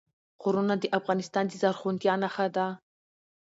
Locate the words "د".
0.79-0.85, 1.47-1.53